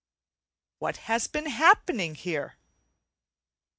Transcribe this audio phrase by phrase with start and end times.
[0.79, 2.55] What has been happening here?